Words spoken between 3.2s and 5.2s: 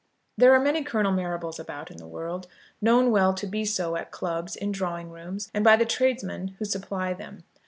to be so at clubs, in drawing